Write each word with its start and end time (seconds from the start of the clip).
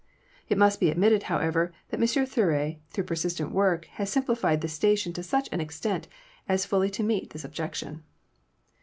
It 0.49 0.57
must 0.57 0.79
be 0.79 0.89
admitted, 0.89 1.21
however, 1.29 1.71
that 1.89 1.99
M. 1.99 2.07
Thury, 2.25 2.79
through 2.89 3.03
persistent 3.03 3.51
work, 3.51 3.85
has 4.01 4.09
simplified 4.09 4.61
the 4.61 4.67
station 4.67 5.13
to 5.13 5.21
such 5.21 5.47
an 5.51 5.61
extent 5.61 6.07
as 6.49 6.65
fully 6.65 6.89
to 6.89 7.03
meet 7.03 7.29
this 7.29 7.45
objection. 7.45 8.01